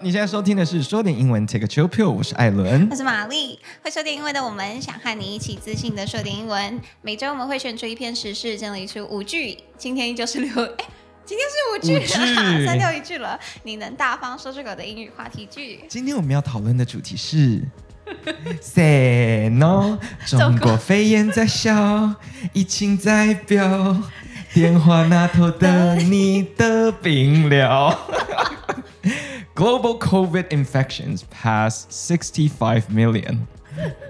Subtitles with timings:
[0.00, 2.08] 你现在收听的是说点英文，Take a chill pill。
[2.08, 3.58] 我是艾伦，我是玛丽。
[3.82, 6.80] 会说点英文的我们，想和你一起自信的说点英文。
[7.02, 9.58] 每周我们会选出一篇时事，整理出五句。
[9.76, 10.84] 今天依旧是六， 哎，
[11.24, 12.14] 今天是五句，句
[12.64, 13.36] 三掉一句了。
[13.64, 15.80] 你能大方说出口的英语话题句。
[15.88, 17.60] 今天我们要讨论的主题是，
[18.62, 22.14] Say no，中国肺炎在笑，
[22.52, 23.96] 疫情在飙，
[24.54, 27.98] 电话那头的你的病了。
[29.58, 33.40] Global COVID infections pass 65 million。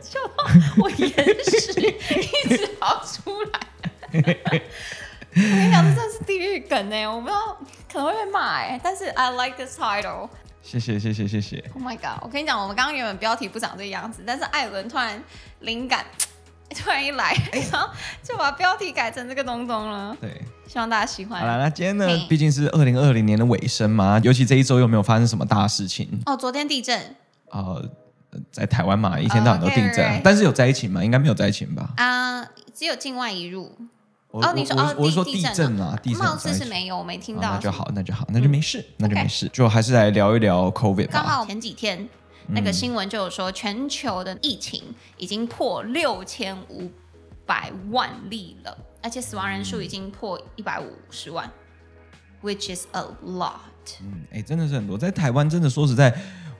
[0.02, 0.44] 笑到
[0.76, 1.10] 我眼
[1.42, 3.60] 屎一直跑出来。
[4.12, 4.20] 我
[5.32, 7.08] 跟你讲，这真的是地狱梗哎！
[7.08, 7.56] 我不知道
[7.90, 10.28] 可能会被骂哎，但是 I like this title。
[10.62, 11.64] 谢谢谢谢谢谢。
[11.72, 12.20] Oh my god！
[12.20, 15.24] 我跟你讲，我们刚刚原本标题不长这个样子，但是艾伦突然
[15.60, 16.04] 灵感
[16.76, 17.34] 突然一来，
[17.70, 17.88] 然后
[18.22, 20.16] 就把标题改成这个东东了。
[20.20, 20.40] 对。
[20.66, 21.40] 希望大家喜欢。
[21.40, 22.06] 好了，那今天呢？
[22.28, 26.06] 毕竟是二零二零年的尾声嘛，尤其这一周又没有发生什么大事情。
[26.26, 27.16] 哦，昨天地震。
[27.50, 27.82] 呃，
[28.52, 30.20] 在台湾嘛，一天到晚都地震，哦 okay, right.
[30.22, 31.02] 但是有灾情吗？
[31.02, 31.88] 应该没有灾情吧？
[31.96, 33.74] 啊、呃，只有境外移入。
[34.30, 37.52] 哦，你说哦，我是说地震啊，地震貌似是没有，我没听到、哦。
[37.54, 39.48] 那就好，那就好，那就没事，嗯、那就没事。
[39.48, 39.52] Okay.
[39.52, 41.12] 就还是来聊一聊 COVID 吧。
[41.12, 42.06] 刚好前几天
[42.48, 44.82] 那个新闻就有说，全球的疫情
[45.16, 46.90] 已经破六千五
[47.46, 48.76] 百万例了。
[49.00, 51.48] 而且死亡人数已经破一百五十万、
[52.42, 53.60] 嗯、，which is a lot。
[54.00, 54.98] 嗯，哎、欸，真的是很多。
[54.98, 56.12] 在台湾，真的说实在，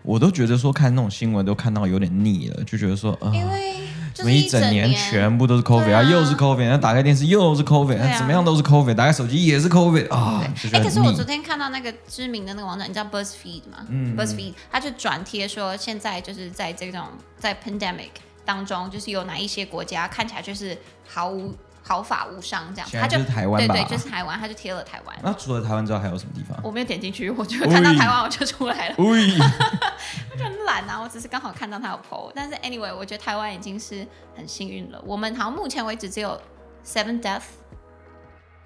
[0.02, 3.80] 我都觉得说看那种新闻都看到有点腻了，就觉得说，呃，因为
[4.18, 10.42] 就是一整年全部都是 COVID 啊，又是 COVID，然后打开电视又是 COVID，、那、怎么样都是 COVID，打开手机也是 COVID 啊。
[10.42, 13.86] 哎、欸，可是我昨天看到那个知名的那个网站，你知道 BuzzFeed 吗？
[13.88, 17.02] 嗯，BuzzFeed，他就转贴说，现在就是在这种
[17.38, 18.10] 在 pandemic
[18.44, 21.54] 当中，就是有哪一些国家看起来就是毫无。
[21.88, 25.18] 毫发无伤，这样，他就台湾吧，对对，就是台湾，他就贴了台湾。
[25.22, 26.54] 那除了台湾之外，还有什么地方？
[26.62, 28.94] 我没有点进去，我就看到台湾，我就出来了。
[29.00, 29.04] 我
[30.36, 32.30] 就很懒啊，我只是刚好看到他有 po。
[32.34, 35.02] 但是 anyway，我觉得台湾已经是很幸运了。
[35.06, 36.38] 我们好像目前为止只有
[36.84, 37.44] seven death，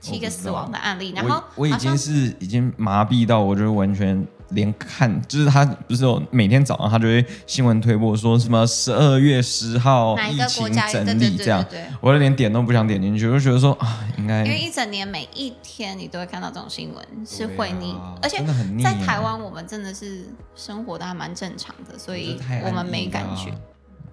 [0.02, 1.14] 七个死亡的案例。
[1.16, 4.22] 然后我，我已经是已经麻痹到，我就完全。
[4.54, 11.64] 连看就是他不是有每天早上他就会新闻推播说什么十二月十号疫情整理这样，
[12.02, 18.44] 我就连点都不想点进去，我就觉得说啊，应该因为一整年每一天你都会看到这种新闻，是会腻，而且
[18.84, 23.50] 在台湾我们真的是生活的还蛮正常的，所以我们没感觉。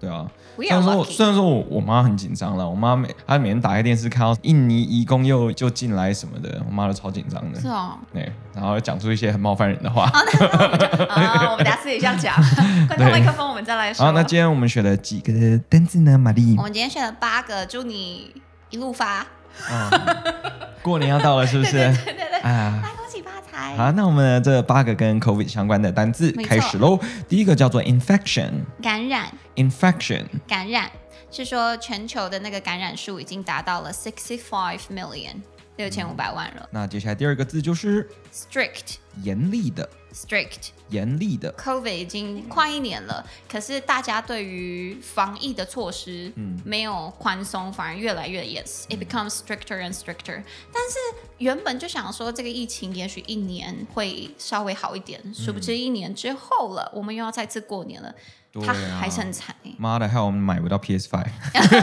[0.00, 7.60] 对啊，虽然说虽然说我我妈很紧张了，我妈每她每天打开电视看到印尼移工又就进来什么的，我妈都超紧张的。
[7.60, 10.06] 是哦，对，然后讲出一些很冒犯人的话。
[10.10, 12.34] 好，那我们就啊，我们等下私底下讲，
[12.88, 14.06] 关掉麦克风，我们再来说。
[14.06, 16.56] 好，那今天我们选了几个单字呢，玛丽？
[16.56, 18.34] 我们今天选了八个，祝你
[18.70, 19.26] 一路发。
[19.70, 19.90] 嗯，
[20.82, 21.72] 过年要到了，是不是？
[21.72, 22.38] 对对对对。
[22.40, 22.92] 啊。
[23.76, 26.98] 好，那我们这八个跟 COVID 相关的单字开始喽。
[27.28, 28.50] 第一个叫做 infection，
[28.82, 29.32] 感染。
[29.56, 30.90] infection，感染
[31.30, 35.36] 是说全球的那个感染数已经达到了 sixty five million，
[35.76, 36.68] 六千五百万了。
[36.72, 39.88] 那接下来第二个字就是 strict，严厉的。
[40.12, 41.52] strict，严厉的。
[41.54, 50.42] COVID 已经快一年了，可是大家对于防疫的措施，嗯，没有宽松，反而越来越 yes，it becomes stricter and stricter。
[50.72, 50.98] 但是
[51.38, 58.14] 原本就想说这个疫情也许一年会稍微好一点，殊不知一年之后了，我们又要再次过年了。
[58.66, 59.70] 他还是很惨哎！
[59.78, 61.28] 妈的，害我们买不到 PS Five。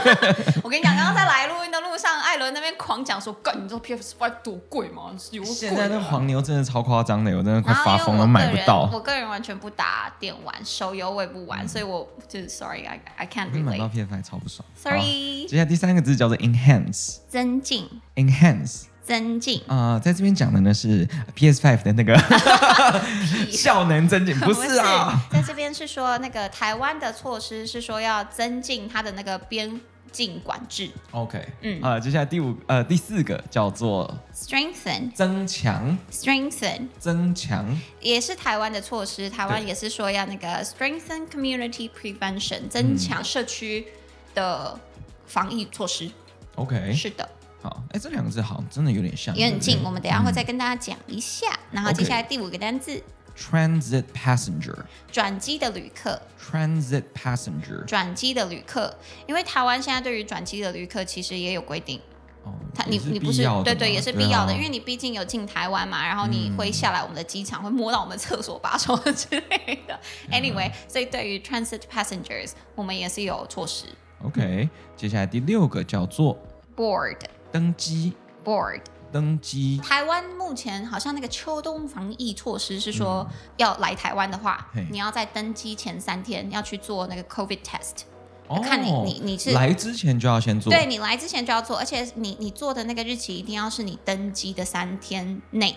[0.63, 5.11] 我跟你讲，刚刚在来录音的路上，艾伦那边狂讲说：“干，你知道 PS Five 多贵吗？
[5.31, 8.89] 有贵。”现在那黄牛真的超夸张的，我真的快发疯了，买不到。
[8.91, 13.63] 我个人完全不打电玩，手游我也不玩，所以我就是 Sorry，I I can't relate。
[13.63, 14.67] 买到 PS Five 超不爽。
[14.75, 15.45] Sorry。
[15.47, 17.89] 接下来第三个字叫做 enhance，增进。
[18.15, 18.83] enhance。
[19.07, 19.61] 增进。
[19.67, 22.13] 啊、呃，在这边讲的呢是 PS Five 的那个
[23.49, 29.79] 效能增进，不是啊，在这边是说那个台湾的措施是说要增进它的那个边
[30.11, 30.89] 境管制。
[31.11, 36.87] OK，嗯，好、呃，接下来第五呃第四个叫做 strengthen 增强，strengthen。
[36.99, 37.65] 增强。
[38.01, 43.87] 也是台湾的措施，台湾也是说要那个 strengthen community prevention 增强社区
[44.35, 44.77] 的
[45.25, 46.09] 防疫措施。
[46.55, 47.29] OK，是的。
[47.67, 49.83] 好，哎，这两个字好像真的有点像，也很近。
[49.83, 51.47] 我们等一下会再跟大家讲一下。
[51.51, 53.03] 嗯、然后接下来第五个单字
[53.37, 54.73] ，transit passenger，
[55.11, 56.21] 转机的旅客。
[56.39, 58.95] transit passenger，转机的旅客。
[59.27, 61.99] 因为台湾现在对于转机的旅客其实也有规定。
[62.45, 69.99] 哦，他你你不是对对也是必要的，因为你毕竟有进台湾嘛，然后你会下来我们的机场，会摸到我们厕所把手之类的。
[70.31, 73.87] Anyway，所以对于 transit passengers，我们也是有措施。
[74.23, 76.39] OK，接下来第六个叫做
[76.73, 77.17] board。
[77.57, 78.13] 登机
[78.45, 78.81] ，board，
[79.11, 79.81] 登机。
[79.83, 83.27] 台湾目前好像那个秋冬防疫措施是说，
[83.57, 88.03] 要来台湾的话，嗯、你要在登机前三天要去做那个 COVID test。
[88.47, 95.75] 哦、看你你你是来之前就要先做，对，你来之前就要做，而且你你做的那个日期一定要是你登机的三天内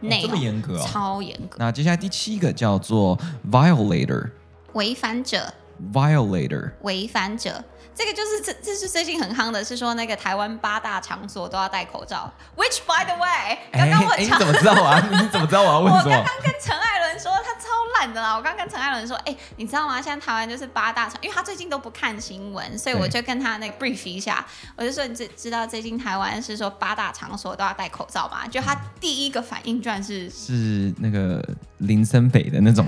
[0.00, 1.56] 内、哦，这么严格超严格。
[1.60, 3.16] 那接下来第七个叫做
[3.48, 4.32] violator，
[4.72, 5.54] 违反者
[5.92, 7.62] ，violator，违反者。
[7.96, 12.30] 这个就是这这是最近很夯的，是说那个台湾八大场所都要戴口罩。
[12.56, 15.00] Which by the way，刚刚我哎，你怎么知道啊？
[15.10, 16.10] 你怎么知道我要问什么？
[16.10, 17.68] 我刚刚跟陈艾伦说他超
[18.00, 18.34] 懒的啦。
[18.34, 20.02] 我刚刚跟陈艾伦说，哎，你知道吗？
[20.02, 24.44] 现在台湾就是八大场，因为他最近都不看新闻，所以我就跟他那个 brief 一下。
[24.74, 28.44] 我就说，你知知道最近台湾是说八大场所都要戴口罩吗？
[28.48, 31.40] 就他第一个反应居然是是那个
[31.78, 32.84] 林森北的那种，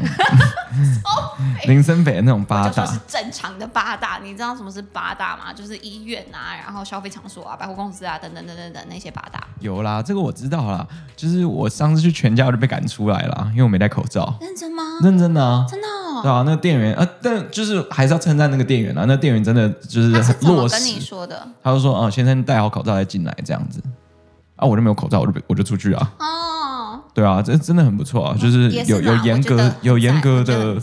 [1.68, 4.18] 林森北的那种八大，是正常的八大。
[4.20, 4.84] 你知道什么是？
[4.96, 9.46] 八大嘛，就是医院啊，然后消费场所啊，百货公司啊，等等等等等那些八大。
[9.60, 10.86] 有啦，这个我知道啦。
[11.14, 14.34] 就是我上次去全家我就被赶出来了，因为我没戴口罩。
[14.40, 14.82] 认真吗？
[15.02, 16.22] 认真的啊，真的、哦。
[16.22, 19.04] 对啊，那个店员啊，但就是还是要称赞那个店员啊。
[19.06, 20.22] 那店员真的就是落实。
[20.22, 21.46] 他是怎么跟你说的？
[21.62, 23.82] 他就说：“哦、啊，先生戴好口罩再进来，这样子。”
[24.56, 26.12] 啊，我就没有口罩，我就我就出去啊。
[26.18, 27.00] 哦。
[27.12, 30.80] 对啊，这真的很不错啊，就是有有严格有严格的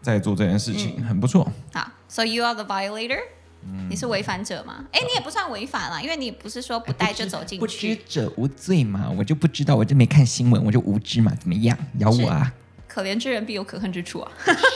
[0.00, 1.50] 在做这件事情，嗯、很不错。
[1.72, 3.18] 好，So you are the violator.
[3.88, 4.84] 你是违反者吗？
[4.92, 7.60] 哎，你也不算违反了，因为你不是说不带就走进去。
[7.60, 11.76] 不知者无罪嘛，我就不知道，我就没看新闻，我就无知嘛，怎么样？
[11.98, 12.52] 咬我啊！
[12.88, 14.32] 可怜之人必有可恨之处啊。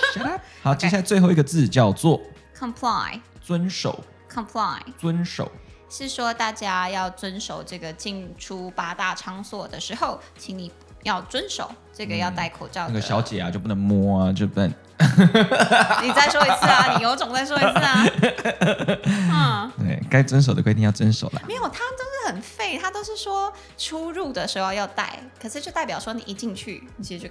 [0.62, 2.20] 好，接下来最后一个字叫做
[2.56, 4.04] comply，遵守。
[4.30, 5.50] comply，遵守
[5.88, 10.70] 是说大家要遵守这个进出八大场所的时候，请你
[11.02, 12.86] 要遵守这个要戴口罩。
[12.86, 14.72] 那个小姐啊，就不能摸啊，就不能。
[16.02, 16.94] 你再说一次啊！
[16.98, 18.06] 你有种再说一次啊！
[19.72, 21.40] 嗯，对，该遵守的规定要遵守了。
[21.48, 27.30] 没有，他都是很废，他都是说出入的时候要戴，可是就代表说你一进去，你其实就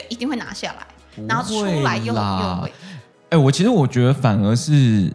[0.00, 0.86] 就一定会拿下来，
[1.26, 2.72] 然后出来又又会。
[3.30, 5.12] 哎、欸，我其实我觉得反而是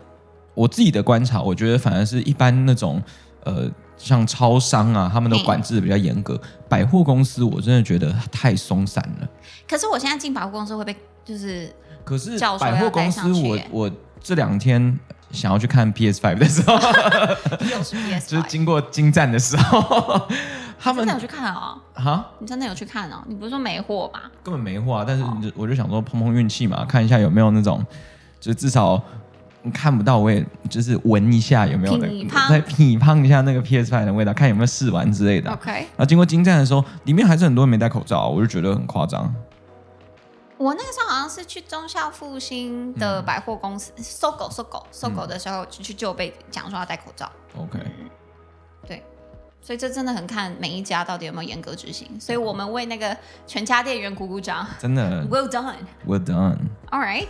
[0.53, 3.01] 我自己的观察，我觉得反而是一般那种
[3.45, 9.27] 呃，像超商啊，他们都管制的比较严格，欸、百货公司我真的觉得太松散了。
[9.67, 10.93] 可是我现在进百货公司会被
[11.23, 11.73] 就是。
[12.05, 13.91] 可是百货公司我，我我
[14.21, 14.97] 这两天
[15.31, 16.75] 想要去看 PS Five 的时候，
[17.69, 20.27] 又是 PS，就是经过京站的时候，
[20.79, 22.01] 他们真的有去看啊、哦？
[22.01, 23.23] 哈，你真的有去看哦？
[23.27, 24.31] 你不是说没货吧？
[24.43, 25.03] 根本没货啊！
[25.05, 25.25] 但是
[25.55, 27.83] 我就想说碰碰运气嘛，看一下有没有那种，
[28.39, 29.01] 就是至少
[29.73, 32.07] 看不到，我也就是闻一下有没有的，
[32.47, 35.51] 再品尝一下那个 PS Five 的味道，看有没有试完之类的。
[35.51, 39.33] OK，然后经过京站的时候，里面还是很多人没戴口罩，我就觉得很夸张。
[40.57, 47.29] 我那个时候好像是去中校复兴的百货公司搜狗搜狗搜狗的时候，就就被讲说要戴口罩。
[47.57, 47.79] OK，
[48.87, 49.03] 对，
[49.61, 52.19] 所以这真的很看每一家到底有没有严格执行。
[52.19, 53.15] 所以我们为那个
[53.45, 57.27] 全家店员鼓鼓掌，真的，Well done，Well done，All right。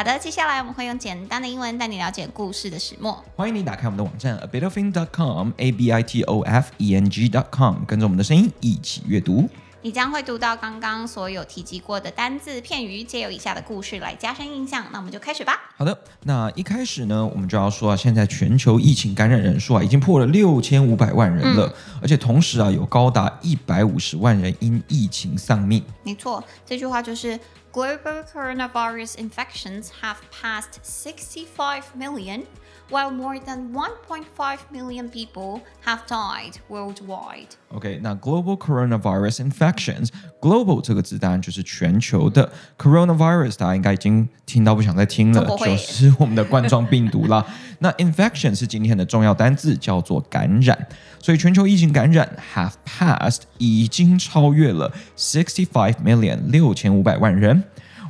[0.00, 3.22] 好的，接下来我们会用简单的英文带你了解故事的始末。
[3.36, 9.46] 欢迎你打开我们的网站 abitofeng.com，a b i t o f e n g.com，跟着我们的声音一起阅读。
[9.82, 14.86] 你将会读到刚刚所有提及过的单字片语，借由以下的故事来加深印象。
[14.90, 15.69] 那我们就开始吧。
[15.79, 25.83] 好的，那一开始呢，我们就要说啊，现在全球疫情感染人数啊，已经破了六千五百万人了，嗯，而且同时啊，有高达一百五十万人因疫情丧命。
[26.03, 27.39] 没错，这句话就是。
[27.75, 32.43] Global coronavirus infections have passed 65 million,
[32.89, 37.49] while more than 1.5 million people have died worldwide.
[37.73, 47.44] OK，那 global coronavirus infections，global 这个字当然就是全球的 coronavirus，大家应该已经听到不想再听了， 就是我们的冠状病毒啦。
[47.78, 50.86] 那 infection 是今天的重要单字，叫做感染。
[51.18, 57.62] 所以全球疫情感染 have passed 已经超越了 sixty five million 六千五百万人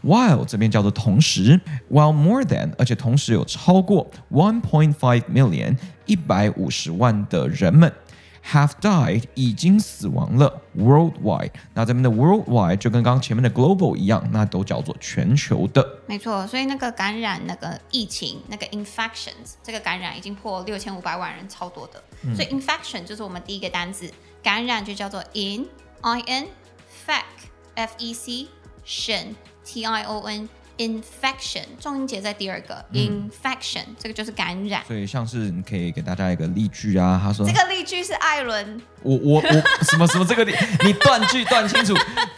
[0.05, 5.77] ，while 这边叫做同时，while more than 而且同时有超过 one point five million
[6.07, 7.93] 一百五十万的人们。
[8.43, 11.53] Have died 已经死亡了，worldwide。
[11.75, 15.87] 那这边的 worldwide 就跟刚刚前面的 global 一样，那都叫做全球的。
[16.07, 22.03] 没错，所以那个感染、那个疫情、那个 infections，这个感染已经破六千五百万人，超多的。
[22.23, 24.11] 嗯、所以 infection 就是我们第一个单字，
[24.43, 30.49] 感染就叫做 in，i n，fec，f e c，tion，t i o n。
[30.81, 41.95] Infection 重音节在第二个、嗯、infection 这个就是感染，所以像是你可以给大家一个例句啊，他说这个例句是艾伦，我我我什么什么这个例， 你断句断清楚，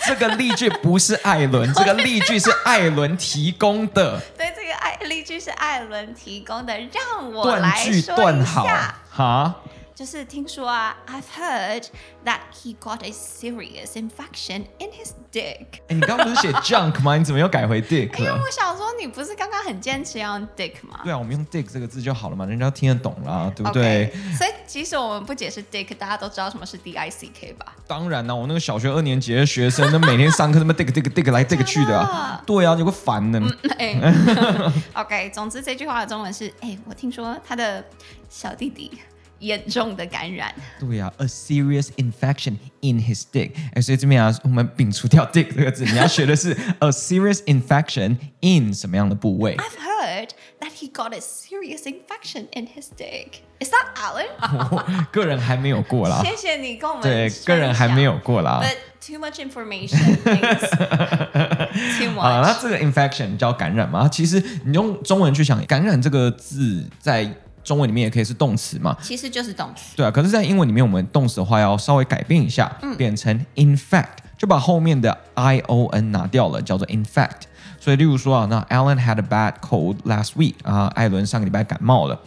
[0.06, 8.96] 这个例句不是艾伦， 这个例句是艾伦提供的，对，这个艾例句是艾伦提供的，让我来说一下。
[9.08, 9.54] 哈。
[9.94, 11.84] 就是听说啊，I've heard
[12.24, 15.66] that he got a serious infection in his dick。
[15.88, 17.16] 哎，你刚刚不是写 junk 吗？
[17.18, 18.18] 你怎么又改回 dick 了？
[18.18, 21.00] 因为我想说，你不是刚刚很坚持要用 dick 吗？
[21.04, 27.74] 对啊，我们用 dick 这个字就好了嘛，人家听得懂啦，对不对所以即使我们不解释 dick，大家都知道什么是 D I C K 吧？
[27.86, 33.38] 当然啦，我那个小学二年级的学生，那每天上课他妈 dick dick dick 来 dick 去的啊，对啊，有个烦的。
[33.38, 37.84] 嗯欸、 OK，总之这句话的中文是：哎，我听说他的
[38.30, 38.90] 小弟弟。
[39.41, 43.51] 严重的感染，对呀、啊、，a serious infection in his dick。
[43.73, 49.55] 哎，所以这边啊，我们摒除掉 dick 这个字，你要学的是 a serious infection in 什么样的部位？
[49.57, 50.29] I've heard
[50.59, 53.41] that he got a serious infection in his dick.
[53.59, 54.25] Is that Alan？
[54.71, 56.23] 我个人还没有过啦。
[56.23, 58.63] 谢谢你跟我们对，个人还没有过啦。
[58.63, 60.17] But too much information.
[61.99, 62.19] too much.
[62.21, 64.09] 啊，那这个 infection 叫感染嘛？
[64.09, 67.31] 其实你用中文去想，感染这个字在。
[67.64, 68.96] 中文里面也可以是动词嘛？
[69.00, 69.96] 其实就是动词。
[69.96, 77.42] 对啊，可是，在英文里面，我们动词的话要稍微改变一下，嗯、变成 in fact，就把后面的 i o n 拿掉了，叫做 in fact。
[77.80, 82.20] 所以，例如说啊，那 Alan had a bad cold last week 啊，艾伦上个礼拜感冒了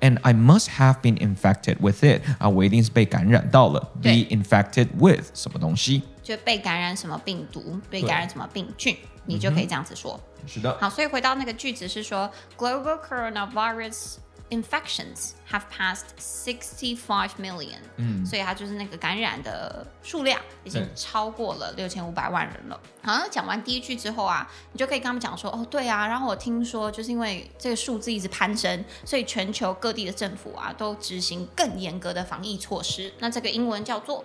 [0.00, 6.02] ，and I must have been infected with it 啊，我一定是被感染到了，be infected with 什么东西？
[6.22, 10.20] 就被感染什么病毒，被感染什么病菌，你就可以这样子说。
[10.42, 10.76] 嗯、是的。
[10.78, 14.16] 好，所以回到那个句子是说，global coronavirus。
[14.49, 22.79] Infections have passed sixty-five million，嗯，所以它就是那个感染的数量已经超过了六千五百万人了。
[23.01, 33.11] 好，那讲完第一句之后啊，你就可以跟他们讲说，哦，对啊，然后我听说就是因为这个数字一直攀升，所以全球各地的政府啊都执行更严格的防疫措施。
[33.17, 34.23] 那这个英文叫做，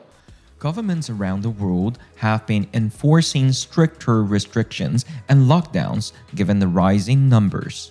[0.61, 7.89] Governments around the world have been enforcing stricter restrictions and lockdowns given the rising numbers.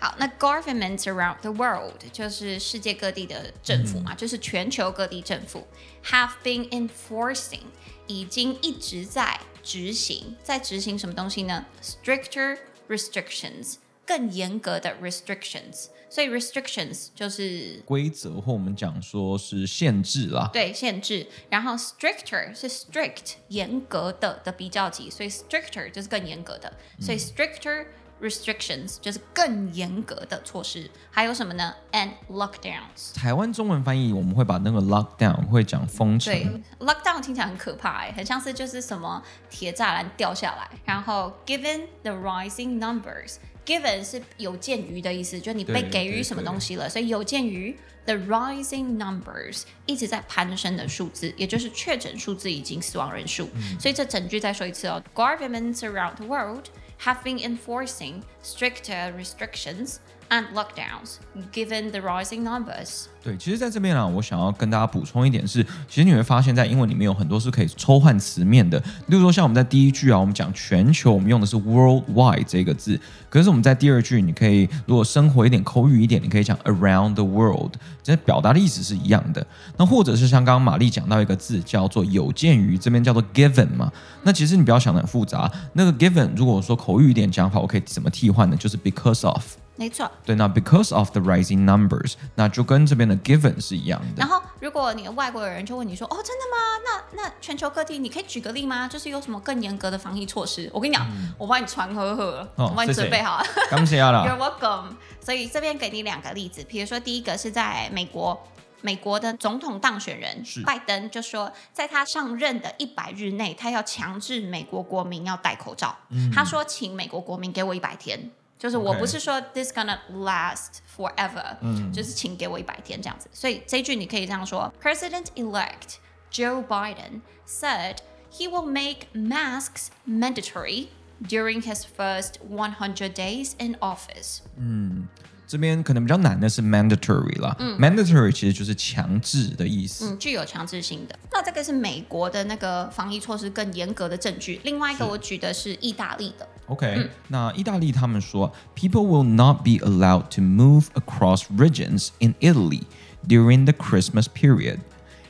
[0.00, 5.68] 好，那 governments around the world 就是世界各地的政府嘛，嗯、就是全球各地政府
[6.06, 7.64] have been enforcing
[8.06, 12.56] 已经一直在执行，在执行什么东西呢？stricter
[12.88, 13.74] restrictions
[14.06, 21.26] 更严格的 restrictions，所以 restrictions 就是规则或我们讲说是限制啦，对，限制。
[21.50, 27.84] 然后 stricter 是 strict 严格的的比较级，所以 stricter 就是更严格的，所以 stricter。
[28.20, 33.14] Restrictions 就是更严格的措施，还有什么呢？And lockdowns。
[33.14, 36.32] 台湾中文翻译我们会把那个 lockdown 会讲封城。
[36.32, 40.68] 对，lockdown 听起来很可怕哎，很像是就是什么铁栅栏掉下来。
[40.84, 47.74] 然后，given the rising numbers，given 是有鉴于的意思，就你被给予什么东西了，所以有鉴于
[48.04, 53.48] the rising numbers 一直在攀升的数字，也就是确诊数字以及死亡人数。
[53.54, 56.66] 嗯、所以这整句再说一次哦，governments around the world。
[57.00, 61.18] Have been enforcing stricter restrictions and lockdowns
[61.52, 63.06] given the rising numbers.
[63.22, 68.78] 对，其实在这边啊，我想要跟大家补充一点是，其实你会发现在英文里面有很多是可以抽换词面的。
[69.08, 72.98] 例如说，像我们在第一句啊，我们讲全球，我们用的是 worldwide 这个字。
[73.28, 79.46] 可是我们在第二句，你可以如果生活一点、口语一点，你可以讲 around the world，这表达的意思是一样的。
[79.76, 83.92] 那或者是像刚刚玛丽讲到一个字叫做有鉴于，这边叫做 given 嘛。
[84.22, 88.56] 那其实你不要想得很复杂，那个 given 如果说口语一点讲法，我可以怎么替换呢？
[88.56, 89.44] 就是 because of。
[89.80, 94.06] 没错，对，那 because of the rising numbers，那就跟这边的 given 是一样的。
[94.18, 97.02] 然后，如果你的外国人就问你说，哦，真的吗？
[97.16, 98.86] 那那全球各地，你可以举个例吗？
[98.86, 100.68] 就是有什么更严格的防疫措施？
[100.74, 103.44] 我跟你讲，嗯、我帮你传呵呵，哦、我帮你准备好了。
[103.70, 104.22] 感谢了。
[104.28, 104.96] You're welcome。
[105.18, 108.38] 所以这边给你两个例子，比如说第一个是在美国，
[108.82, 115.96] 美国的总统当选人拜登就说，在他上任的一百日内，他要强制美国国民要戴口罩。
[116.10, 118.30] 嗯、他说，请美国国民给我一百天。
[118.59, 123.29] 就是我不是说 this gonna last forever，嗯，就是请给我一百天这样子。
[123.33, 125.97] 所以这句你可以这样说：President-elect
[126.31, 127.97] Joe Biden said
[128.31, 130.87] he will make masks mandatory
[131.21, 134.39] during his first 100 days in office。
[134.57, 135.07] 嗯，
[135.49, 137.55] 这边可能比较难的是 mandatory 啦。
[137.59, 140.09] 嗯，mandatory 其实就是强制的意思。
[140.09, 141.17] 嗯，具有强制性的。
[141.31, 144.59] 那这个是美国的那个防疫措施更严格的证据。
[144.63, 146.47] 另外一个我举的是意大利的。
[146.67, 152.81] OK，、嗯、那意大利他们说，People will not be allowed to move across regions in Italy
[153.27, 154.79] during the Christmas period,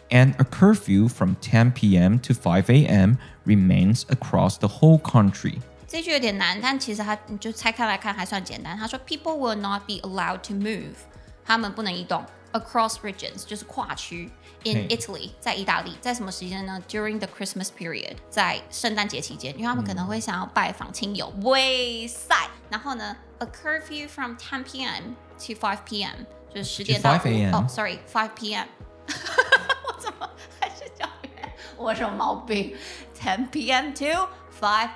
[0.09, 2.19] and a curfew from 10 p.m.
[2.19, 3.17] to 5 a.m.
[3.43, 5.59] remains across the whole country.
[5.89, 8.77] 这句有点难，但其实它你就拆开来看还算简单。
[8.77, 10.95] 他说，People will not be allowed to move，
[11.45, 12.25] 他们不能移动。
[12.53, 14.31] Across regions 就是跨区，
[14.63, 16.81] in Italy 在意大利，在什么时间呢？
[16.87, 22.33] During the Christmas period 在圣诞节期间，因为他们可能会想要拜访亲友，喂塞，
[22.69, 25.15] 然后呢 a curfew from 10 p.m.
[25.37, 26.15] to 5 p.m.
[26.49, 27.17] 就是十点到五。
[27.51, 28.67] 哦，sorry，5 p.m.
[29.87, 31.09] 我怎么还是讲
[31.75, 32.73] 我什么毛病？
[33.21, 33.91] 10 p.m.
[33.91, 34.29] to
[34.61, 34.89] 5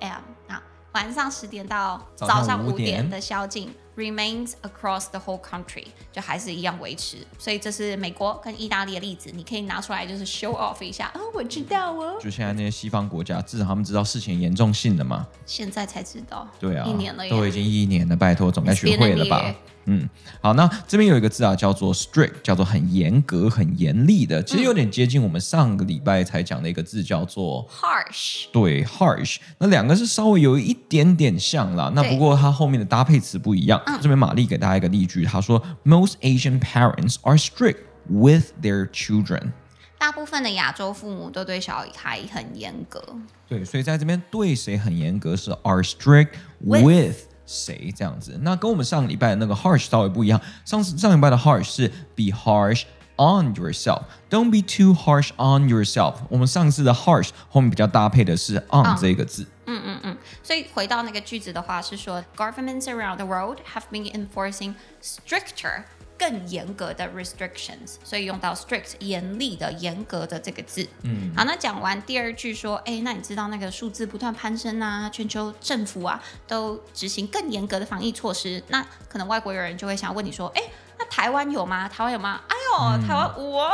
[0.00, 0.22] a.m.
[0.48, 3.74] 啊，晚上十点到早上五点的宵禁。
[3.96, 12.16] Remains across the whole country，就还是一样维持，所以这是美国跟意大利的例子，你可以拿出来就是 show off 一下啊、哦，我知道哦。
[12.18, 15.26] 就现在那些西方国家，至少他们知道事情严重性的嘛。
[15.44, 16.48] 现在才知道。
[16.58, 19.54] 对啊，一年了，都已经一年了，拜托，总该学会了吧。
[19.86, 20.08] 嗯，
[20.42, 28.44] 好，那这边有一个字啊，叫做 strict，叫做很严格、很严厉的，其实有点接近我们上个礼拜才讲的一个字，叫做 harsh。
[28.52, 33.82] 对，harsh，那两个是稍微有一点点像啦，那不过它后面的搭配词不一样。
[34.01, 39.51] 这边玛丽给大家一个例句，她说：“Most Asian parents are strict with their children。”
[39.97, 43.01] 大部分的亚洲父母都对小孩很严格。
[43.47, 48.37] 对，所以在这边对谁很严格是 are strict with, with 谁这样子？
[48.41, 50.39] 那跟我们上礼拜的那个 harsh 稍微不一样。
[50.65, 52.83] 上次上礼拜的 harsh 是 be harsh
[53.17, 56.15] on yourself，don't be too harsh on yourself。
[56.29, 59.47] 我们上次的 harsh 后面比较搭配的是 on、嗯、这个字。
[59.70, 60.18] 嗯嗯嗯。
[60.42, 65.82] 所以回到那个句子的话是说，governments around the world have been enforcing stricter。
[66.20, 70.86] 更严格的 restrictions，所以用到 strict 严厉的、严格的这个字。
[71.00, 80.62] 嗯，好，那讲完第二句说，哎，那你知道那个数字不断攀升啊，全球政府啊都执行更严格的防疫措施，那可能外国人就会想问你说，哎，
[80.98, 81.88] 那台湾有吗？
[81.88, 82.42] 台湾有吗？
[82.48, 83.72] 哎呦，嗯、台湾我。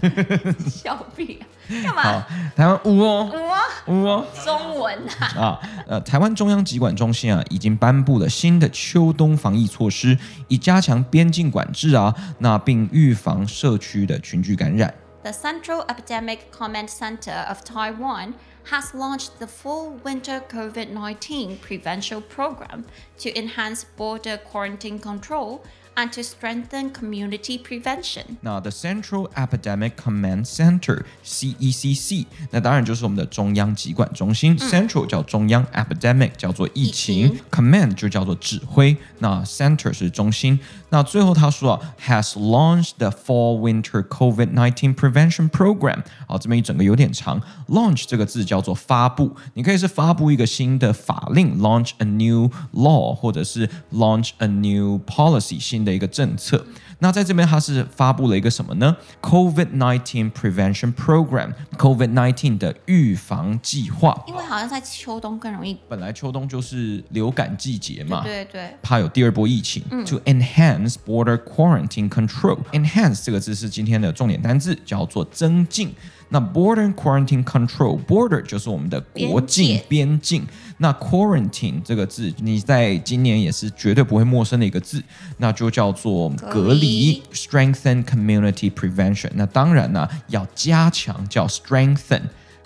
[0.66, 2.02] 小屁，干嘛？
[2.02, 5.26] 好，台湾五哦，五哦，五哦，中文啊。
[5.36, 10.18] 啊，呃，台湾中央疾管中心啊，已经颁布了新的秋冬防疫措施，
[10.48, 14.92] 以加强边境管制啊，那并预防社区的群聚感染。
[15.22, 18.34] The Central Epidemic Command Center of Taiwan
[18.70, 22.84] has launched the full Winter COVID-19 Prevention Program
[23.18, 25.60] to enhance border quarantine control.
[25.95, 28.37] And to strengthen community prevention。
[28.39, 34.57] 那 The Central Epidemic Command Center（CECC） 那当然就是我们的中央疾管中心。
[34.61, 38.95] 嗯、Central 叫中央，Epidemic 叫做疫情，疫情，Command 就叫做指挥。
[39.17, 40.57] 那 Center 是中心。
[40.91, 46.03] 那最后他说啊，has launched the Fall Winter COVID-19 Prevention Program。
[46.25, 47.41] 好，这边一整个有点长。
[47.67, 55.82] Launch 这个字叫做发布，你可以是发布一个新的法令，launch a new law，或者是 launch a new policy 新。
[55.84, 56.64] 的一个政策，
[57.00, 64.24] 那在这边它是发布了一个什么呢？COVID-19 Prevention Program，COVID-19 的预防计划。
[64.26, 69.82] 因为好像在秋冬更容易，本来秋冬就是流感季节嘛，对对对，怕有第二波疫情。
[69.90, 75.94] 嗯、to enhance border quarantine control，enhance 这个字是今天的重点单字，叫做增进。
[76.30, 80.44] 那 border quarantine control，border 就是我们的国境边境。
[80.78, 85.02] 那 quarantine 这个字，你在今年也是绝对不会陌生的一个字，
[85.38, 87.22] 那就叫做隔离。
[87.32, 89.30] Strengthen community prevention。
[89.34, 92.22] 那当然呢，要加强叫 strengthen。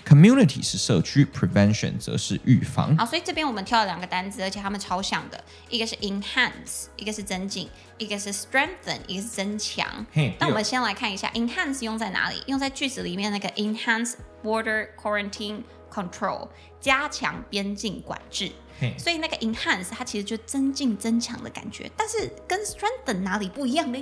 [0.07, 2.97] Community 是社区，prevention 则是预防。
[2.97, 7.69] 好，所以这边我们挑了两个单词，而且它们超像的，一个是 enhance，一个是增进，
[7.99, 9.85] 一个是 strengthen，一个是增强。
[10.11, 12.41] Hey, 那我们先来看一下 enhance 用在哪里？
[12.47, 16.47] 用在句子里面那个 enhance border quarantine control，
[16.79, 18.51] 加强边境管制。
[18.97, 24.01] 所以那个 enhance 它其实就增进、增强的感觉，但是跟 strengthen 哪里不一样呢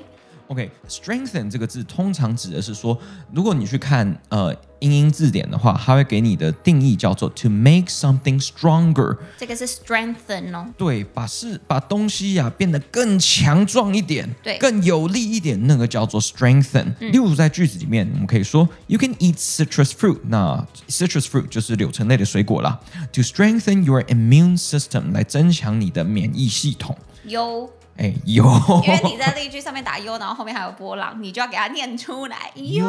[0.50, 2.96] ？OK，strengthen、okay, 这个字通常指的是说，
[3.34, 9.18] 如果你去看呃英英字典的话，它会给你的定义叫做 to make something stronger。
[9.38, 10.68] 这个是 strengthen 哦。
[10.78, 16.94] 对，把事把东西呀、啊、变得更强壮一点，对，更有力一点，那个叫做 strengthen。
[17.00, 20.20] 嗯、例如在句子里面，我们可以说 You can eat citrus fruit。
[20.28, 22.80] 那 citrus fruit 就是柳橙类的水果啦。
[23.14, 26.98] To strengthen your immune system，来增强你的免疫系统。
[27.24, 27.70] 有。
[27.98, 28.44] 哎，有，
[28.86, 32.52] 因为你在例句上面打 U，然后后面还有波浪，你就要给它念出来。
[32.54, 32.86] 有，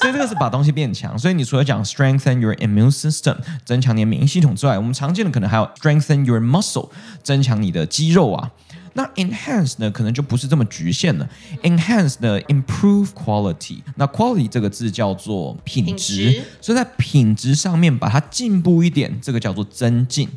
[0.00, 1.18] 所以这个是把东西变强。
[1.18, 6.88] 所以你除了讲 strengthen your immune system，增强你的免疫系统之外，我们常见的可能还有 strengthen your muscle，
[7.22, 8.50] 增强你的肌肉啊。
[8.94, 11.28] 那 enhance 呢，可能就不是这么局限了。
[11.62, 13.80] enhance 呢，improve quality。
[13.96, 20.28] 那 quality 这个字叫做品质，品质，所以在品质上面把它进步一点，这个叫做增进。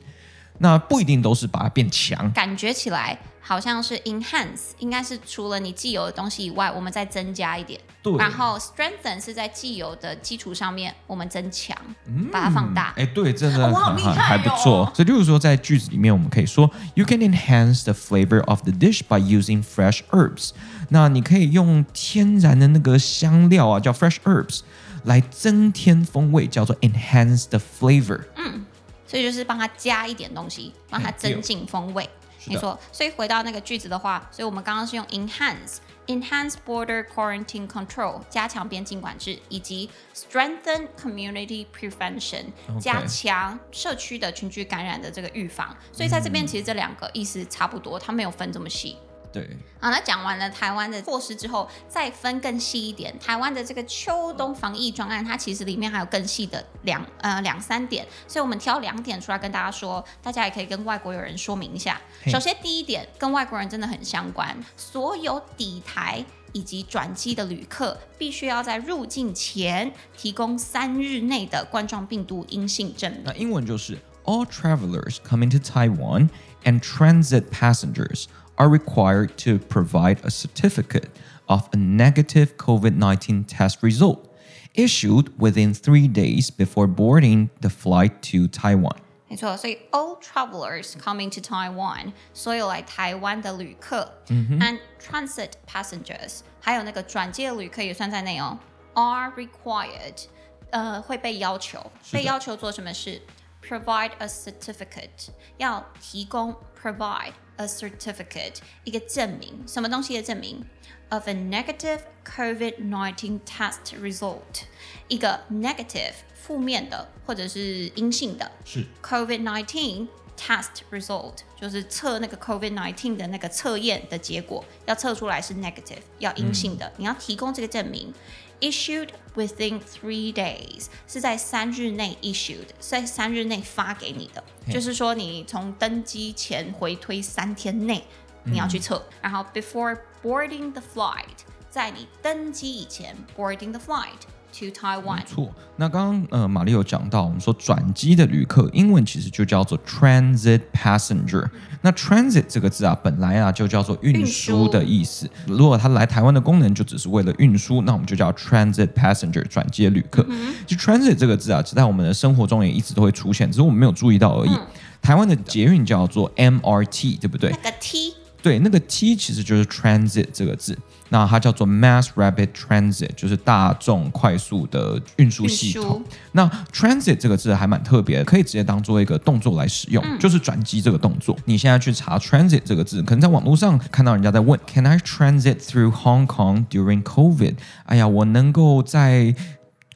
[0.58, 3.18] 那不一定都是把它变强，感觉起来。
[3.42, 7.80] 好像是 enhance，应该是除了你既有的东西以外，我们再增加一点。
[8.04, 8.16] 对。
[8.18, 11.76] 然后 strengthen 是在既有的基础上面，我们增强，
[12.06, 12.94] 嗯、把它放大。
[12.96, 14.92] 哎，对，真的很、哦、厉害、哦、还不错。
[14.96, 20.52] 所以，例如说，在句子里面，我们可以说，You can enhance the flavor of the dish by using fresh herbs。
[20.90, 24.62] 那你可以用天然的那个香料啊，叫 fresh herbs，
[25.04, 28.22] 来增添风味，叫做 enhance the flavor。
[28.36, 28.66] 嗯。
[29.08, 32.10] 所以就是帮他加一点东西，帮他增进风味。
[32.46, 32.80] 没错。
[32.92, 35.78] 所以回到那个句子的话，所以我们刚刚是用 enhance。
[36.08, 42.80] Enhance border quarantine control，加强边境管制，以及 strengthen community prevention，Okay.
[42.82, 45.74] 加强社区的群聚感染的这个预防。
[45.94, 48.98] 所以在这边其实这两个意思差不多，它没有分这么细。
[49.32, 62.00] 对，好，那讲完了台湾的措施之后，再分更细一点，台湾的这个秋冬防疫专案，它其实里面还有更细的两呃两三点，所以我们挑两点出来跟大家说，大家也可以跟外国友人说明一下。
[62.28, 73.22] 首先第一点跟外国人真的很相关，所有抵台以及转机的旅客，必须要在入境前提供三日内的冠状病毒阴性证明。
[73.24, 76.30] 那英文就是 All travelers coming to Taiwan
[76.64, 78.26] and transit passengers
[78.61, 81.11] are required to provide a certificate
[81.47, 84.29] of a negative COVID-19 test result
[84.75, 88.97] issued within three days before boarding the flight to Taiwan.
[89.29, 98.59] 没错，所以 all travelers coming to Taiwan，所有来台湾的旅客、嗯、，and transit passengers，还有那个转机的旅客也算在内哦，
[98.95, 100.27] are required，
[100.71, 103.21] 呃，会被要求，被要求做什么事？
[103.69, 107.33] Provide a certificate，要提供 provide。
[107.62, 110.66] A certificate，一个证明，什么东西的证明
[111.10, 114.64] ？Of a negative COVID-19 test result，
[115.08, 128.14] 一个 negative 负面的或者是阴性的，是 COVID-19 test result，就是测那个 COVID-19 的那个测验的结果，要测出来是 negative，要阴性的，嗯、你要提供这个证明。
[128.61, 138.03] Issued within three days 是在三日内 issued，是在三日内发给你的，就是说你从登机前回推三天内
[138.45, 144.23] 你要去测，嗯、然后 before boarding the flight，在你登机以前 boarding the flight。
[144.60, 145.50] To Taiwan，没错。
[145.78, 151.50] 那刚刚呃，玛丽有讲到，我们说转机的旅客，英文其实就叫做 transit passenger。
[151.82, 155.30] 那 transit 这个字啊，本来啊就叫做运输的意思。
[155.48, 160.26] 如果他来台湾的功能就只是为了运输，那我们就叫 transit passenger 转机的旅客。
[160.30, 164.52] 嗯、就 transit 这个字啊，在我们的生活中也一直都会出现，只是我们没有注意到而已。
[164.52, 164.68] 嗯、
[165.02, 167.50] 台湾的捷运叫做 MRT，对不对？
[167.50, 170.78] 那个 T，对，那个 T 其实就是 transit 这个字。
[171.10, 176.02] 那它叫做 Mass Rapid Transit，就是大众快速的运输系统。
[176.32, 181.38] 那 Transit 这个字还蛮特别，可以直接当做一个动作来使用，嗯、就是转机这个动作。
[181.44, 187.56] 你现在去查 Transit 这个字，可能在网络上看到人家在问，Can I transit through Hong Kong during COVID？
[187.88, 189.36] 哎呀，我能够在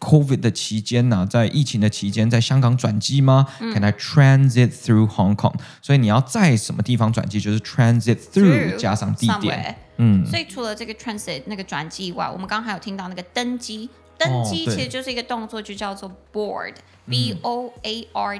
[0.05, 5.55] COVID 的期间呢、啊，在疫情的期间，在香港转机吗、嗯、？Can I transit through Hong Kong？
[5.81, 9.75] 所以你要在什么地方转机，就是 transit through, through 加上地点。
[9.97, 13.89] 嗯，所以除了这个 transit 那个转机以外，我们刚刚还有听到那个登机，
[14.19, 18.39] 登机其实就是一个动作，就叫做 board，b、哦、o a r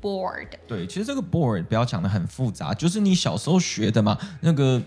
[0.00, 0.48] Board，。
[0.66, 4.80] 对，其实这个 board 不要讲得很复杂，就是你小时候学的嘛，那个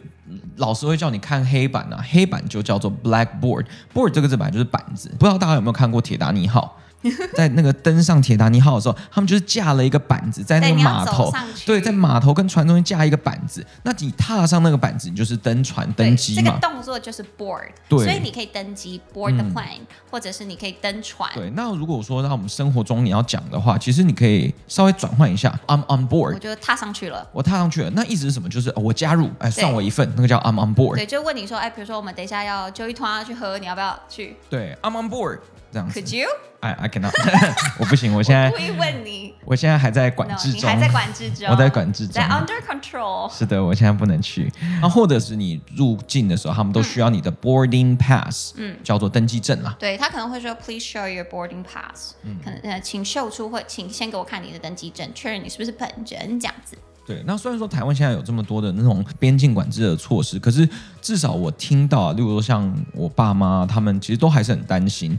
[0.57, 6.77] 老师会叫你看黑板啊，黑板就叫做 blackboard，board 这个字本来就是板子，不知道大家有没有看过铁达尼号？
[7.35, 11.31] 在那个登上铁达尼号的时候，他们就是架了一个板子在那个码头，
[11.65, 13.65] 对，在码头跟船中间架一个板子。
[13.83, 16.41] 那你踏上那个板子，你就是登船登机嘛。
[16.43, 21.29] 这个动作就是 board，对，所以你可以登机 board the plane，、嗯、或者是你可以登船。
[21.33, 27.27] 对，那如果说让我们生活中你要讲的话，其实你可以稍微转换一下，I'm on board，我就踏上去了。
[27.31, 28.49] 我踏上去了，那意思是什么？
[28.49, 30.95] 就是、哦、我加入，哎，算我一份，那个叫 I'm on board。
[30.95, 34.35] 对，就问你说，哎，比如说我们等一下要揪一团要去喝，你要不要去？
[34.49, 35.39] 对，I'm on board。
[35.71, 36.27] 这样子，Could you？
[36.61, 37.13] 哎，I cannot，
[37.79, 43.31] 我不行，我现在我故意问你，我现在还在管制中，你还在管制中， 我在管制中，在 under control。
[43.31, 44.51] 是的，我现在不能去。
[44.81, 49.73] 那或者是你入境的时候，他们都需要你的 boarding pass，嗯，叫做登机证啦。
[49.79, 56.77] 对，他可能会说，Please show your boarding pass，嗯，可能呃，请秀出或请先给我看你的登机证，确认你是不是本人这样子。
[57.07, 60.67] 对，那虽然说台湾现在有这么多的那种边境管制的措施，可是
[61.01, 65.17] 至少我听到啊，例如说像我爸妈他们，其实都还是很担心。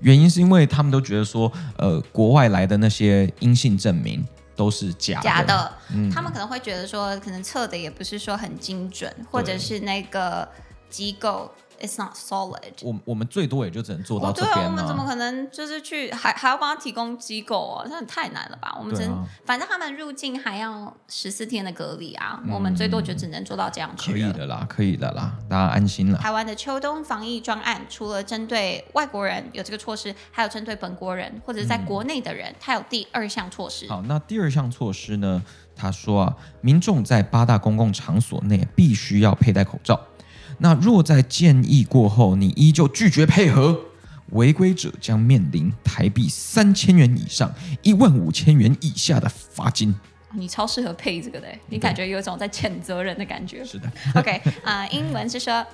[0.00, 5.72] 原因是因为他们都觉得说，呃，国外来的那些阴性证明都是假的，假的。
[5.94, 10.48] 嗯，他们可能会觉得说，可能测的也不是说很精准，或者是那个
[10.90, 11.50] 机构。
[11.80, 12.72] It's not solid。
[12.82, 14.54] 我我们最多也就只能做到这边了。
[14.56, 17.86] 对啊，我们怎么可能就是去还还要帮他提供机构啊？
[17.90, 18.76] 那太难了吧？
[18.78, 22.40] 我们只能，啊、反正他们入境还要十四天的隔离啊。
[22.44, 24.12] 嗯、我们最多就只能做到这样去。
[24.12, 26.18] 可以的啦，可以的啦，大家安心了。
[26.18, 33.88] 台湾的秋冬防疫专案，除了针对外国人有这个措施，还有针对本国人或者是在国内的人，他、嗯、有第二项措施。
[33.88, 35.42] 好，那第二项措施呢？
[35.78, 40.00] 他说啊，民众在八大公共场所内必须要佩戴口罩。
[40.58, 43.78] 那若在建议过后，你依旧拒绝配合，
[44.30, 49.94] 违规者将面临台币三千元以上一万五千元以下的罚金。
[50.32, 53.64] 你超适合配这个的，你感觉有一种在谴责人的感觉。
[53.64, 53.90] 是的。
[54.14, 55.64] OK，啊、uh,，英文是说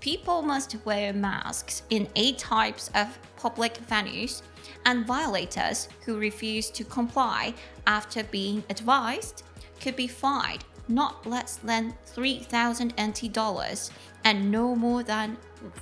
[0.00, 3.08] ，People must wear masks in eight types of
[3.40, 4.38] public venues,
[4.84, 9.42] and violators who refuse to comply after being advised
[9.82, 13.90] could be fined not less than three thousand NT dollars
[14.23, 15.37] and no more than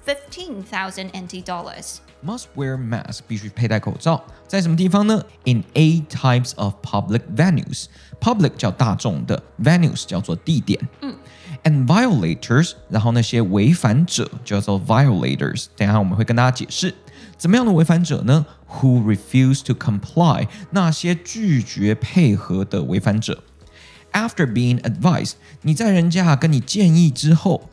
[0.06, 1.98] fifteen thousand NT dollars.
[2.24, 5.24] Must wear mask 必须佩戴口罩，在什么地方呢？
[5.44, 7.86] In eight types of public venues.
[8.20, 10.80] Public 叫大众的，venues 叫做地点。
[11.02, 11.16] 嗯。
[11.64, 15.66] And violators，然后那些违反者叫做 violators。
[15.76, 16.94] 等一下我们会跟大家解释，
[17.38, 18.46] 怎么样的违反者呢？
[18.80, 23.44] Who refuse to comply，那些拒绝配合的违反者。
[24.12, 27.69] After being advised，你在人家跟你建议之后。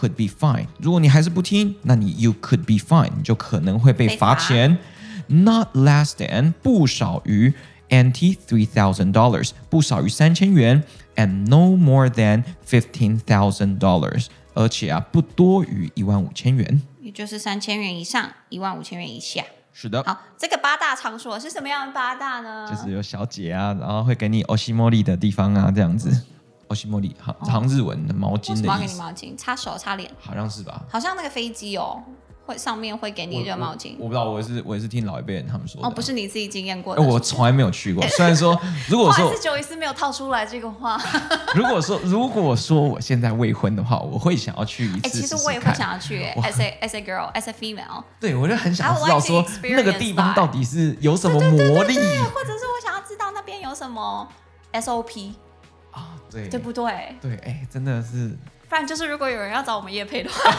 [0.00, 0.66] Could be fine。
[0.78, 4.78] 如果你还是不听，那你 you could be fine，你就可能会被罚钱。
[5.26, 7.52] Not less than 不少于
[7.88, 10.84] NT three thousand dollars，不少于三千元。
[11.16, 19.42] And no more than fifteen thousand dollars，而且啊不多于一万五千元，也就是三千元以上，一万五千元以下。
[19.72, 20.00] 是的。
[20.04, 22.68] 好，这个八大场所是什么样的八大呢？
[22.70, 26.22] 就是有小姐啊，然后会给你欧西莫利的地方啊，这样子。
[26.68, 28.86] 欧西莫里，好，好像日文的毛巾的意思。
[28.86, 29.36] 给你毛巾？
[29.36, 30.10] 擦手、擦脸？
[30.20, 30.82] 好像是吧。
[30.88, 32.02] 好像那个飞机哦，
[32.44, 33.96] 会上面会给你热毛巾。
[33.98, 35.88] 我，我，我不知道，我是我也是听老一辈人他们说的。
[35.88, 37.02] 哦，不是你自己经验过的。
[37.02, 38.06] 我从来没有去过。
[38.08, 41.00] 虽然说， 如果说，九一四没有套出来这个话。
[41.56, 45.22] 如果说，如果说我现在未婚的话，我会想要去一次。
[45.22, 48.04] 其实我也会想要去，as a as a girl as a female。
[48.20, 54.28] 对，我就很想知道说那个地方到底是有什么魔力，或者是我想要知道那边有什么
[54.72, 55.32] SOP。
[56.30, 57.16] 对，对不对？
[57.20, 58.36] 对，哎，真的是。
[58.68, 60.54] 不然就是，如果有人要找我们业配的话，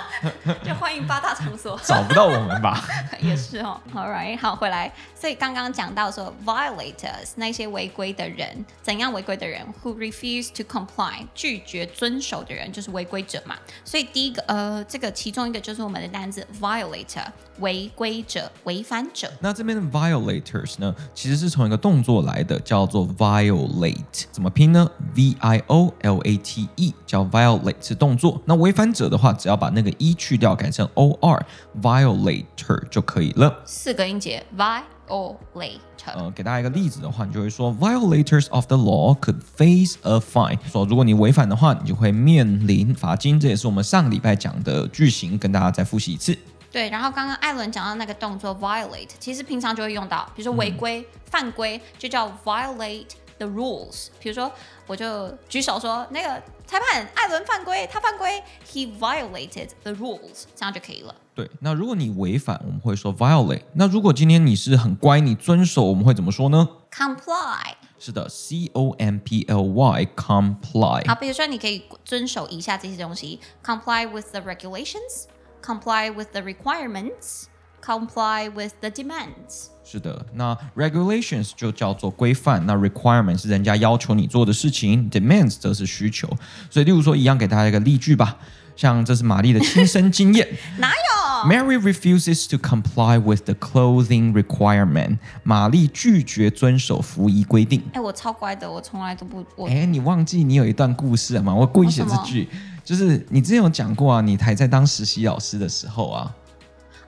[0.64, 1.78] 就欢迎八大场所。
[1.84, 2.82] 找不到我们吧？
[3.20, 3.78] 也是哦。
[3.94, 4.90] All right，好，回来。
[5.14, 13.56] 所以刚刚讲到说，violators 那些违规的人，怎样违规的人？Who refuse to comply 拒绝遵守的人，就是违规者嘛。
[13.84, 17.26] 所以第一个，呃，这个其中一个就是我们的单字 violator，
[17.58, 19.30] 违规者、违反者。
[19.40, 27.49] 那这边的 violators 呢，其实是从一个动作来的，叫做 violate，怎么拼呢？V I O L A T E，叫 violate。
[27.58, 33.62] Violate 是动作，那违反者的话，只要把那个 e 去掉，改成 o r，violator 就可以了。
[33.64, 35.78] 四个音节，violator。
[36.14, 40.58] 呃，给大家一个例子的话，你就会说，violators of the law could face a fine。
[40.70, 43.38] 说如果你违反的话，你就会面临罚金。
[43.38, 46.36] 这也是我们上礼拜讲的句型，跟大家再复习一次。
[46.72, 53.08] 对，然后刚刚艾伦讲到那个动作 violate，其实平常就会用到，比如说违规、嗯、犯规，就叫 violate
[53.38, 54.06] the rules。
[54.20, 54.50] 比如说，
[54.86, 56.40] 我就举手说那个。
[56.69, 61.13] 裁判艾伦犯规，他犯规，he violated the rules，这样就可以了。
[61.33, 63.61] 对，那如果你违反，我们会说 violate。
[63.73, 66.67] 那如果今天你是很乖，你遵守，我们会怎么说呢？
[66.91, 67.73] comply。
[67.99, 71.07] 是的，c o m p l y，comply。
[71.07, 77.45] 好，比如说你可以遵守以下这些东西：comply with the regulations，comply with the requirements。
[77.84, 79.68] Comply with the demands。
[79.82, 86.28] 是的，那 regulations 就叫做规范，那 requirement 是人家要求你做的事情，demands 则是需求。
[86.70, 88.36] 所以，例如说，一样给大家一个例句吧，
[88.76, 90.46] 像这是玛丽的亲身经验。
[90.78, 95.18] 哪有？Mary refuses to comply with the clothing requirement。
[95.42, 97.82] 玛丽拒绝遵守服仪规定。
[97.94, 99.44] 哎，我超乖的，我从来都不。
[99.66, 101.52] 哎，你忘记你有一段故事了吗？
[101.52, 102.48] 我故意写这句，
[102.84, 106.32] 就是你之前有讲过啊，你还在当实习老师的时候啊。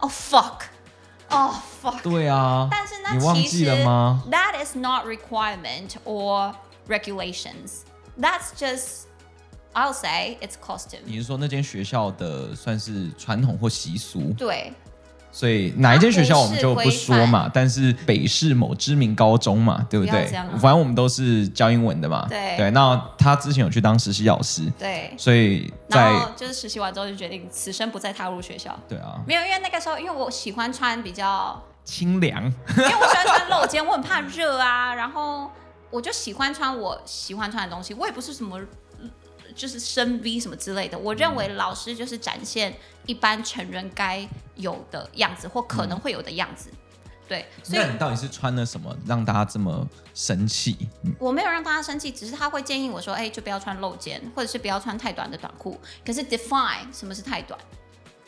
[0.01, 0.63] Oh fuck!
[1.30, 2.01] Oh fuck!
[2.03, 4.23] 对啊，但是那你忘记了吗？
[4.32, 6.53] That is not requirement or
[6.88, 7.82] regulations.
[8.19, 9.08] That's just,
[9.73, 10.99] I'll say it's custom.
[11.06, 14.34] 你是说那间学校的算是传统或习俗？
[14.38, 14.73] 对。
[15.33, 20.31] 所以哪一间学校我们就不说嘛，但是北市某知名高中嘛，对不对？
[20.53, 22.27] 不反正我们都是教英文的嘛。
[22.29, 24.62] 对对，那他之前有去当实习老师。
[24.79, 25.11] 对。
[25.16, 28.79] 所以在，就是实习完之后就决定此生不再踏入学校。
[28.87, 29.21] 对啊。
[29.27, 35.51] 没有，因为那个时候，因为我喜欢穿比较清凉，因为我喜欢穿 露肩，我很怕热啊，然后
[35.90, 38.61] 我就喜欢穿我喜欢穿的东西，我也不是什么。
[39.52, 42.74] 就是深 V 什么之类的，我认为老师就是展现
[43.06, 46.70] 一般成人该有的样子，或可能会有的样子。
[47.28, 50.76] 对，所以那你到底是穿了什么让大家这么生气？
[51.18, 57.58] 我没有让大家生气，只是他会建议我说：“哎，就不要穿露肩，或者是不要穿太短的短裤。”可是 define 什么是太短？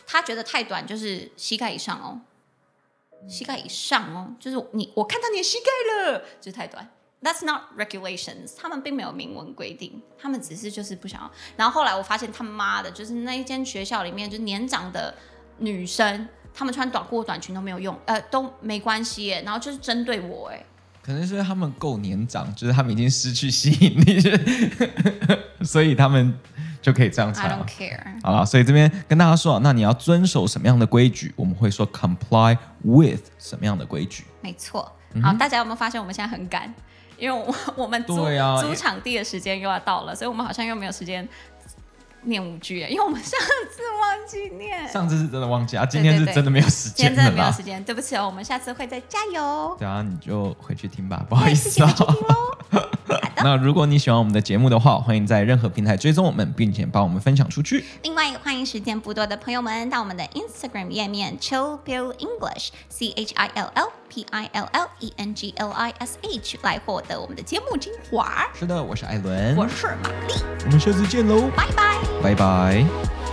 [0.07, 2.21] 他觉得太短就是膝盖以上哦，
[3.29, 6.89] 膝盖以上哦，就是你我看到你的膝盖了，就是太短。
[7.25, 11.31] That's not regulations，他们并没有明文规定，他们只是就是不想要。
[11.57, 15.15] 然后后来我发现他妈的，就是那一间学校里面，就是年长的
[15.57, 19.43] 女生，她们穿短裤、短裙都没有用，呃，都没关系耶。
[19.43, 20.63] 然后就是针对我，哎，
[21.03, 24.21] 可能是他们够年长，就是他们已经失去吸引力，
[25.65, 26.39] 所以他们
[26.83, 27.49] 就可以这样穿。
[27.49, 28.23] I don't care。
[28.23, 31.33] 好了，所以这边跟大家说啊，那你要遵守什么样的规矩？
[31.37, 34.25] 我们会说 comply with 什么样的规矩？
[34.43, 34.93] 没错。
[35.23, 36.75] 好，大家有没有发现我们现在很赶？
[37.19, 41.29] 因为我 我们租、啊、租场地的时间又要到了，所以我们好像又没有时间。
[42.27, 43.39] 念五句，因为我们上
[43.71, 44.89] 次忘记念。
[44.89, 46.95] 上次是真的忘记啊，今天是真的没有时间。
[46.95, 49.77] 今天真的没有时间，对不起哦，我们下次会再加油。
[49.79, 51.95] 对啊，你就回去听吧，不好意思啊。
[53.45, 57.85] 那如果你喜欢我们的节目的话，欢迎在任何平台追踪我们，并且帮我们分享出去。
[58.03, 65.35] 另外，欢迎时间不多的朋友们到我们的 Instagram 页面 Chill Pill English，C H I L L P I L L E N
[65.35, 68.47] G L I S H 来获得我们的节目精华。
[68.59, 70.33] 是的，我是艾伦，我是玛丽，
[70.65, 73.24] 我们下次见喽，拜拜，拜拜。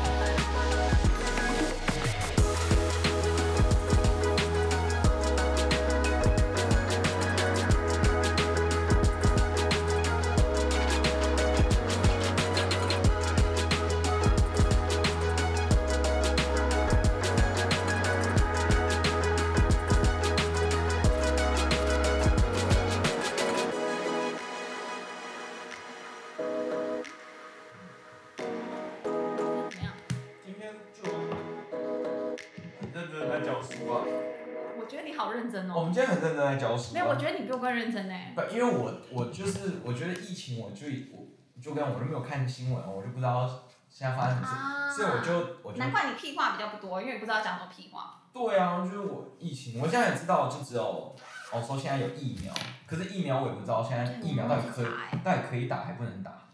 [38.36, 43.48] 不，因为我我就是我觉得疫情，我就我就跟我都没有看新闻，我就不知道
[43.90, 45.78] 现在发生什么事，啊、所以我就我就。
[45.78, 48.24] 难怪你屁话比较不多，因为不知道讲什么屁话。
[48.34, 51.16] 对啊，就是我疫情，我现在也知道，就只有
[51.52, 52.54] 哦说现在有疫苗，
[52.88, 54.86] 可是疫苗我也不知道现在疫苗到底可以
[55.24, 56.50] 到底可以打还不能打，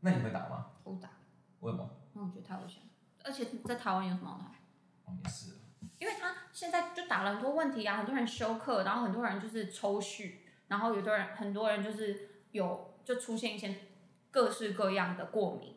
[0.00, 0.66] 那你会打吗？
[0.82, 1.08] 不打。
[1.60, 1.88] 为什么？
[2.14, 2.82] 那我觉得太危险，
[3.24, 4.46] 而且在台湾有什么好打？
[5.04, 5.58] 哦，也是。
[5.98, 10.32] 因为他现在就打了很多问题啊，很多人休克，然后很多人就是抽搐，
[10.72, 13.74] 然后有的人很多人就是有就出现一些
[14.30, 15.74] 各式各样的过敏，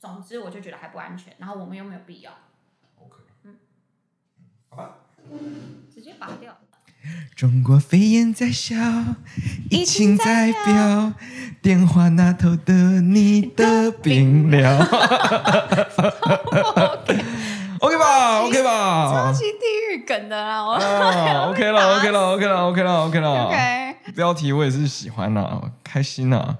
[0.00, 2.32] 总之我就觉得还不安全，然后我们又没有必要。
[2.96, 3.54] OK，嗯，
[4.70, 4.96] 好吧，
[5.88, 6.58] 直接拔掉。
[7.36, 8.74] 中国肺炎在笑，
[9.70, 11.12] 疫情在飙，
[11.62, 14.80] 电话那头的你的病了。
[17.78, 19.58] OK 吧，OK 吧，超级地
[19.92, 23.83] 狱梗的啦，啊，OK 了，OK 了，OK 了，OK 了，OK 了，OK。
[24.14, 26.56] 标题我也是喜欢呐，开心呐。